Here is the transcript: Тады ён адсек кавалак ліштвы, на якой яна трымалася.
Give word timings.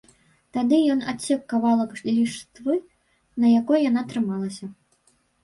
Тады 0.55 0.77
ён 0.93 1.03
адсек 1.11 1.43
кавалак 1.53 1.91
ліштвы, 2.07 2.79
на 3.45 3.53
якой 3.61 3.87
яна 3.91 4.01
трымалася. 4.15 4.65